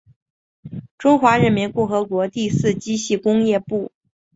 [0.97, 3.91] 中华人民共和国第四机械工业部。